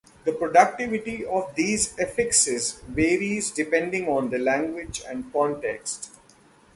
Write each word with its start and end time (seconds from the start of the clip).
The 0.25 0.33
productivity 0.33 1.23
of 1.27 1.53
these 1.53 1.93
affixes 1.99 2.79
varies 2.87 3.51
depending 3.51 4.07
on 4.09 4.31
the 4.31 4.39
language 4.39 5.03
and 5.07 5.31
context. 5.31 6.09